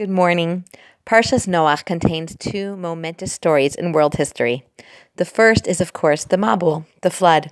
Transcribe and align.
Good 0.00 0.08
morning. 0.08 0.64
Parshas 1.04 1.46
Noach 1.46 1.84
contains 1.84 2.34
two 2.34 2.74
momentous 2.74 3.34
stories 3.34 3.74
in 3.74 3.92
world 3.92 4.14
history. 4.14 4.64
The 5.16 5.26
first 5.26 5.66
is, 5.66 5.78
of 5.78 5.92
course, 5.92 6.24
the 6.24 6.38
Mabul, 6.38 6.86
the 7.02 7.10
flood. 7.10 7.50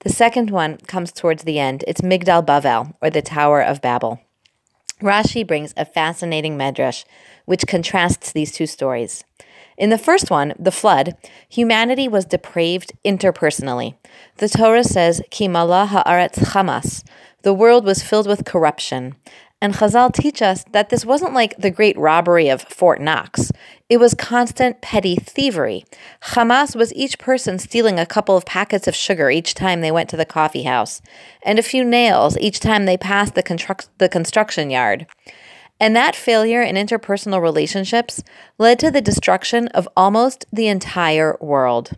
The 0.00 0.08
second 0.08 0.50
one 0.50 0.78
comes 0.88 1.12
towards 1.12 1.44
the 1.44 1.60
end. 1.60 1.84
It's 1.86 2.00
Migdal 2.00 2.44
Bavel, 2.44 2.94
or 3.00 3.08
the 3.08 3.22
Tower 3.22 3.62
of 3.62 3.80
Babel. 3.80 4.20
Rashi 5.00 5.46
brings 5.46 5.74
a 5.76 5.84
fascinating 5.84 6.58
medrash 6.58 7.04
which 7.44 7.68
contrasts 7.68 8.32
these 8.32 8.50
two 8.50 8.66
stories. 8.66 9.22
In 9.78 9.90
the 9.90 9.98
first 9.98 10.28
one, 10.28 10.54
the 10.58 10.72
flood, 10.72 11.16
humanity 11.48 12.08
was 12.08 12.24
depraved 12.24 12.94
interpersonally. 13.04 13.94
The 14.38 14.48
Torah 14.48 14.82
says, 14.82 15.22
Kimala 15.30 15.86
haaretz 15.86 16.46
chamas. 16.50 17.04
The 17.42 17.54
world 17.54 17.84
was 17.84 18.02
filled 18.02 18.26
with 18.26 18.44
corruption. 18.44 19.14
And 19.62 19.72
Chazal 19.72 20.12
teach 20.12 20.42
us 20.42 20.64
that 20.72 20.90
this 20.90 21.06
wasn't 21.06 21.32
like 21.32 21.56
the 21.56 21.70
great 21.70 21.96
robbery 21.96 22.48
of 22.48 22.62
Fort 22.62 23.00
Knox. 23.00 23.50
It 23.88 23.96
was 23.96 24.12
constant 24.12 24.82
petty 24.82 25.16
thievery. 25.16 25.84
Chamas 26.22 26.76
was 26.76 26.92
each 26.94 27.18
person 27.18 27.58
stealing 27.58 27.98
a 27.98 28.04
couple 28.04 28.36
of 28.36 28.44
packets 28.44 28.86
of 28.86 28.94
sugar 28.94 29.30
each 29.30 29.54
time 29.54 29.80
they 29.80 29.90
went 29.90 30.10
to 30.10 30.16
the 30.16 30.26
coffee 30.26 30.64
house, 30.64 31.00
and 31.42 31.58
a 31.58 31.62
few 31.62 31.84
nails 31.84 32.36
each 32.38 32.60
time 32.60 32.84
they 32.84 32.98
passed 32.98 33.34
the, 33.34 33.86
the 33.96 34.08
construction 34.10 34.68
yard. 34.68 35.06
And 35.80 35.96
that 35.96 36.16
failure 36.16 36.62
in 36.62 36.76
interpersonal 36.76 37.40
relationships 37.40 38.22
led 38.58 38.78
to 38.80 38.90
the 38.90 39.00
destruction 39.00 39.68
of 39.68 39.88
almost 39.96 40.44
the 40.52 40.68
entire 40.68 41.36
world. 41.40 41.92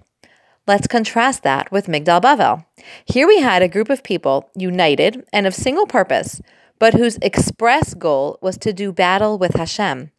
Let's 0.66 0.86
contrast 0.86 1.42
that 1.44 1.72
with 1.72 1.86
Migdal 1.86 2.20
Bavel. 2.20 2.64
Here 3.06 3.26
we 3.26 3.40
had 3.40 3.62
a 3.62 3.68
group 3.68 3.88
of 3.88 4.04
people 4.04 4.50
united 4.54 5.24
and 5.32 5.46
of 5.46 5.54
single 5.54 5.86
purpose 5.86 6.40
but 6.78 6.94
whose 6.94 7.18
express 7.22 7.94
goal 7.94 8.38
was 8.40 8.56
to 8.58 8.72
do 8.72 8.92
battle 8.92 9.38
with 9.38 9.54
Hashem. 9.54 10.10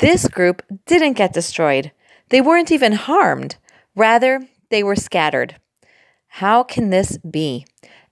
This 0.00 0.28
group 0.28 0.62
didn't 0.86 1.14
get 1.14 1.32
destroyed. 1.32 1.92
They 2.28 2.40
weren't 2.40 2.70
even 2.70 2.92
harmed. 2.92 3.56
Rather, 3.96 4.46
they 4.70 4.82
were 4.82 4.96
scattered. 4.96 5.56
How 6.28 6.62
can 6.62 6.90
this 6.90 7.18
be? 7.18 7.66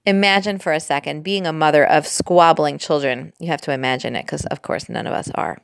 Imagine 0.04 0.58
for 0.58 0.72
a 0.72 0.80
second 0.80 1.22
being 1.22 1.46
a 1.46 1.52
mother 1.52 1.84
of 1.84 2.06
squabbling 2.06 2.78
children. 2.78 3.32
You 3.38 3.48
have 3.48 3.60
to 3.62 3.72
imagine 3.72 4.14
it 4.14 4.24
because, 4.24 4.46
of 4.46 4.62
course, 4.62 4.88
none 4.88 5.06
of 5.06 5.12
us 5.12 5.30
are. 5.34 5.58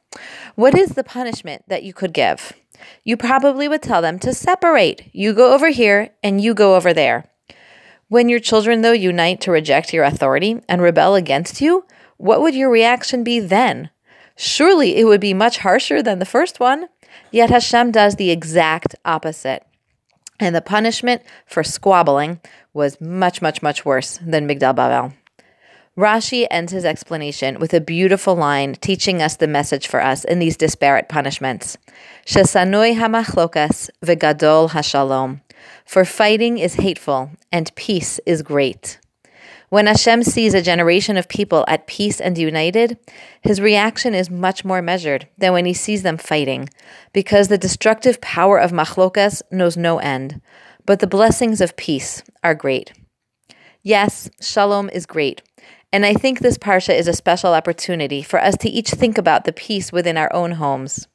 What 0.57 0.77
is 0.77 0.91
the 0.91 1.05
punishment 1.05 1.62
that 1.69 1.84
you 1.84 1.92
could 1.92 2.12
give? 2.12 2.53
You 3.05 3.17
probably 3.17 3.69
would 3.69 3.83
tell 3.83 4.03
them 4.03 4.19
to 4.20 4.34
separate. 4.34 5.09
You 5.12 5.33
go 5.33 5.55
over 5.55 5.70
here 5.70 6.11
and 6.23 6.41
you 6.41 6.55
go 6.55 6.75
over 6.75 6.92
there. 6.92 7.31
When 8.09 8.29
your 8.29 8.41
children, 8.41 8.83
though, 8.83 8.92
unite 8.92 9.41
to 9.42 9.53
reject 9.53 9.92
your 9.92 10.05
authority 10.05 10.61
and 10.69 10.83
rebel 10.83 11.14
against 11.14 11.61
you, 11.61 11.86
what 12.23 12.41
would 12.41 12.55
your 12.55 12.70
reaction 12.70 13.25
be 13.25 13.41
then? 13.41 13.91
Surely 14.37 14.97
it 14.97 15.06
would 15.06 15.20
be 15.20 15.34
much 15.34 15.59
harsher 15.59 16.01
than 16.01 16.20
the 16.20 16.25
first 16.25 16.61
one. 16.61 16.87
Yet 17.33 17.51
Hashem 17.51 17.91
does 17.91 18.14
the 18.14 18.31
exact 18.31 18.95
opposite. 19.05 19.67
And 20.39 20.55
the 20.55 20.62
punishment 20.62 21.23
for 21.47 21.64
squabbling 21.64 22.41
was 22.73 23.01
much, 23.01 23.42
much, 23.42 23.61
much 23.61 23.84
worse 23.84 24.20
than 24.25 24.47
Migdal 24.47 24.73
Bavel. 24.77 25.14
Rashi 25.98 26.47
ends 26.48 26.70
his 26.70 26.84
explanation 26.84 27.59
with 27.59 27.75
a 27.75 27.81
beautiful 27.81 28.36
line 28.36 28.77
teaching 28.81 29.20
us 29.20 29.36
the 29.36 29.48
message 29.48 29.89
for 29.89 30.01
us 30.01 30.23
in 30.23 30.39
these 30.39 30.57
disparate 30.57 31.09
punishments. 31.09 31.77
Shesanoi 32.25 32.97
hamachlokas 32.97 33.91
vegadol 34.01 34.70
hashalom. 34.70 35.41
For 35.84 36.05
fighting 36.05 36.59
is 36.59 36.75
hateful 36.75 37.33
and 37.51 37.75
peace 37.75 38.20
is 38.27 38.42
great. 38.42 39.01
When 39.73 39.87
Hashem 39.87 40.25
sees 40.25 40.53
a 40.53 40.61
generation 40.61 41.17
of 41.17 41.31
people 41.31 41.65
at 41.67 41.87
peace 41.87 42.20
and 42.20 42.37
united, 42.37 42.98
his 43.41 43.59
reaction 43.59 44.14
is 44.14 44.29
much 44.29 44.67
more 44.67 44.83
measured 44.83 45.29
than 45.39 45.55
when 45.55 45.64
he 45.64 45.73
sees 45.73 46.03
them 46.03 46.19
fighting, 46.19 46.69
because 47.14 47.48
the 47.48 47.56
destructive 47.56 48.20
power 48.20 48.59
of 48.59 48.70
machlokas 48.70 49.41
knows 49.51 49.79
no 49.79 49.98
end, 49.98 50.42
but 50.84 51.01
the 51.01 51.06
blessings 51.06 51.62
of 51.62 51.75
peace 51.79 52.23
are 52.45 52.55
great. 52.55 52.92
Yes, 53.83 54.29
shalom 54.42 54.91
is 54.91 55.07
great, 55.07 55.41
and 55.91 56.05
I 56.05 56.13
think 56.13 56.41
this 56.41 56.58
parsha 56.58 56.95
is 56.95 57.08
a 57.08 57.14
special 57.14 57.55
opportunity 57.55 58.23
for 58.23 58.39
us 58.39 58.58
to 58.58 58.68
each 58.68 58.91
think 58.91 59.17
about 59.17 59.47
the 59.47 59.55
peace 59.55 59.91
within 59.91 60.18
our 60.18 60.30
own 60.35 60.51
homes 60.51 61.08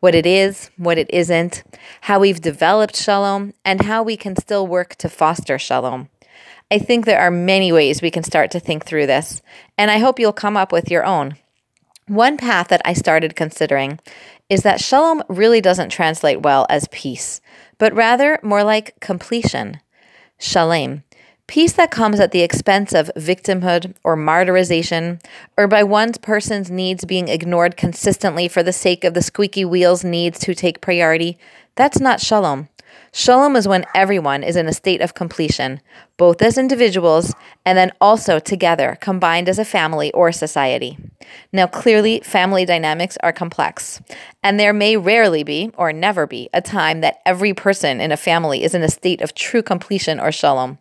what 0.00 0.16
it 0.16 0.26
is, 0.26 0.70
what 0.78 0.98
it 0.98 1.08
isn't, 1.12 1.62
how 2.00 2.18
we've 2.18 2.40
developed 2.40 2.96
shalom, 2.96 3.52
and 3.64 3.82
how 3.82 4.02
we 4.02 4.16
can 4.16 4.34
still 4.34 4.66
work 4.66 4.96
to 4.96 5.08
foster 5.08 5.60
shalom. 5.60 6.08
I 6.72 6.78
think 6.78 7.04
there 7.04 7.18
are 7.18 7.32
many 7.32 7.72
ways 7.72 8.00
we 8.00 8.12
can 8.12 8.22
start 8.22 8.52
to 8.52 8.60
think 8.60 8.84
through 8.84 9.06
this, 9.06 9.42
and 9.76 9.90
I 9.90 9.98
hope 9.98 10.20
you'll 10.20 10.32
come 10.32 10.56
up 10.56 10.70
with 10.70 10.88
your 10.88 11.04
own. 11.04 11.36
One 12.06 12.36
path 12.36 12.68
that 12.68 12.82
I 12.84 12.92
started 12.92 13.34
considering 13.34 13.98
is 14.48 14.62
that 14.62 14.80
shalom 14.80 15.22
really 15.28 15.60
doesn't 15.60 15.90
translate 15.90 16.42
well 16.42 16.66
as 16.70 16.88
peace, 16.92 17.40
but 17.78 17.92
rather 17.92 18.38
more 18.42 18.62
like 18.62 18.98
completion. 19.00 19.80
Shalem. 20.38 21.02
Peace 21.48 21.72
that 21.72 21.90
comes 21.90 22.20
at 22.20 22.30
the 22.30 22.42
expense 22.42 22.92
of 22.94 23.10
victimhood 23.16 23.94
or 24.04 24.16
martyrization, 24.16 25.20
or 25.56 25.66
by 25.66 25.82
one 25.82 26.12
person's 26.12 26.70
needs 26.70 27.04
being 27.04 27.26
ignored 27.26 27.76
consistently 27.76 28.46
for 28.46 28.62
the 28.62 28.72
sake 28.72 29.02
of 29.02 29.14
the 29.14 29.22
squeaky 29.22 29.64
wheel's 29.64 30.04
needs 30.04 30.38
to 30.38 30.54
take 30.54 30.80
priority, 30.80 31.36
that's 31.74 31.98
not 31.98 32.20
shalom. 32.20 32.68
Shalom 33.12 33.56
is 33.56 33.66
when 33.66 33.84
everyone 33.94 34.42
is 34.42 34.56
in 34.56 34.68
a 34.68 34.72
state 34.72 35.00
of 35.00 35.14
completion, 35.14 35.80
both 36.16 36.40
as 36.42 36.56
individuals 36.56 37.34
and 37.64 37.76
then 37.76 37.90
also 38.00 38.38
together, 38.38 38.96
combined 39.00 39.48
as 39.48 39.58
a 39.58 39.64
family 39.64 40.12
or 40.12 40.30
society. 40.30 40.96
Now, 41.52 41.66
clearly, 41.66 42.20
family 42.20 42.64
dynamics 42.64 43.18
are 43.22 43.32
complex, 43.32 44.00
and 44.42 44.60
there 44.60 44.72
may 44.72 44.96
rarely 44.96 45.42
be, 45.42 45.72
or 45.76 45.92
never 45.92 46.26
be, 46.26 46.48
a 46.52 46.60
time 46.60 47.00
that 47.00 47.20
every 47.26 47.52
person 47.52 48.00
in 48.00 48.12
a 48.12 48.16
family 48.16 48.62
is 48.62 48.74
in 48.74 48.82
a 48.82 48.88
state 48.88 49.20
of 49.20 49.34
true 49.34 49.62
completion 49.62 50.20
or 50.20 50.30
shalom. 50.30 50.78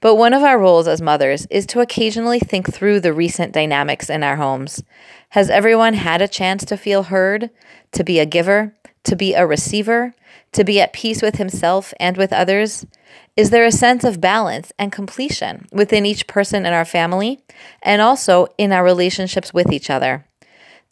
But 0.00 0.16
one 0.16 0.34
of 0.34 0.42
our 0.42 0.58
roles 0.58 0.88
as 0.88 1.02
mothers 1.02 1.46
is 1.50 1.66
to 1.66 1.80
occasionally 1.80 2.40
think 2.40 2.72
through 2.72 3.00
the 3.00 3.12
recent 3.12 3.52
dynamics 3.52 4.08
in 4.10 4.22
our 4.22 4.36
homes. 4.36 4.82
Has 5.30 5.50
everyone 5.50 5.94
had 5.94 6.22
a 6.22 6.28
chance 6.28 6.64
to 6.66 6.76
feel 6.76 7.04
heard, 7.04 7.50
to 7.92 8.04
be 8.04 8.18
a 8.18 8.26
giver, 8.26 8.74
to 9.06 9.16
be 9.16 9.34
a 9.34 9.46
receiver, 9.46 10.14
to 10.52 10.64
be 10.64 10.80
at 10.80 10.92
peace 10.92 11.22
with 11.22 11.36
himself 11.36 11.92
and 11.98 12.16
with 12.16 12.32
others? 12.32 12.86
Is 13.36 13.50
there 13.50 13.64
a 13.64 13.72
sense 13.72 14.04
of 14.04 14.20
balance 14.20 14.72
and 14.78 14.92
completion 14.92 15.66
within 15.72 16.06
each 16.06 16.26
person 16.26 16.66
in 16.66 16.72
our 16.72 16.84
family 16.84 17.40
and 17.82 18.00
also 18.00 18.46
in 18.58 18.72
our 18.72 18.84
relationships 18.84 19.52
with 19.52 19.72
each 19.72 19.90
other? 19.90 20.26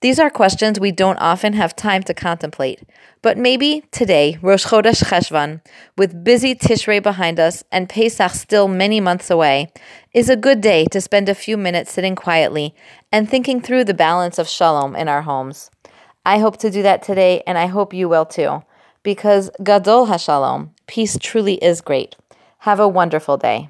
These 0.01 0.19
are 0.19 0.29
questions 0.29 0.79
we 0.79 0.93
don't 0.93 1.17
often 1.17 1.55
have 1.55 1.75
time 1.75 2.03
to 2.03 2.13
contemplate, 2.13 2.83
but 3.23 3.39
maybe 3.39 3.85
today, 3.91 4.39
Rosh 4.43 4.67
Chodesh 4.67 5.03
Cheshvan, 5.03 5.63
with 5.97 6.23
busy 6.23 6.55
Tishrei 6.55 7.03
behind 7.03 7.41
us 7.41 7.65
and 7.73 7.89
Pesach 7.89 8.33
still 8.33 8.69
many 8.69 9.01
months 9.01 9.31
away, 9.31 9.73
is 10.13 10.29
a 10.29 10.37
good 10.37 10.61
day 10.61 10.85
to 10.91 11.01
spend 11.01 11.31
a 11.31 11.35
few 11.35 11.57
minutes 11.57 11.91
sitting 11.91 12.15
quietly 12.15 12.75
and 13.11 13.31
thinking 13.31 13.63
through 13.63 13.85
the 13.85 13.95
balance 13.95 14.39
of 14.39 14.47
shalom 14.47 14.95
in 14.95 15.09
our 15.09 15.23
homes. 15.23 15.71
I 16.25 16.39
hope 16.39 16.57
to 16.59 16.71
do 16.71 16.83
that 16.83 17.03
today, 17.03 17.43
and 17.47 17.59
I 17.59 17.67
hope 17.67 17.93
you 17.93 18.09
will 18.09 18.25
too, 18.25 18.63
because 19.03 19.51
Gadol 19.63 20.07
HaShalom, 20.07 20.71
peace 20.87 21.19
truly 21.21 21.55
is 21.63 21.81
great. 21.81 22.17
Have 22.61 22.81
a 22.81 22.89
wonderful 22.89 23.37
day. 23.37 23.69